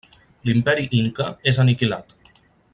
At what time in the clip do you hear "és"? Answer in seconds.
1.53-1.63